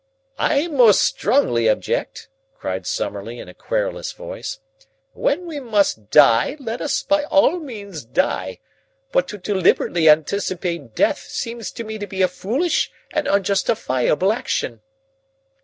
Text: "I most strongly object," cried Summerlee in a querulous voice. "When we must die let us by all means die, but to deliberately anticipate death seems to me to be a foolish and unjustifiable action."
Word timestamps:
"I 0.39 0.67
most 0.67 1.01
strongly 1.01 1.67
object," 1.67 2.27
cried 2.57 2.87
Summerlee 2.87 3.37
in 3.37 3.47
a 3.47 3.53
querulous 3.53 4.13
voice. 4.13 4.57
"When 5.13 5.45
we 5.45 5.59
must 5.59 6.09
die 6.09 6.57
let 6.59 6.81
us 6.81 7.03
by 7.03 7.25
all 7.25 7.59
means 7.59 8.03
die, 8.03 8.57
but 9.11 9.27
to 9.27 9.37
deliberately 9.37 10.09
anticipate 10.09 10.95
death 10.95 11.19
seems 11.19 11.71
to 11.73 11.83
me 11.83 11.99
to 11.99 12.07
be 12.07 12.23
a 12.23 12.27
foolish 12.27 12.91
and 13.11 13.27
unjustifiable 13.27 14.33
action." 14.33 14.81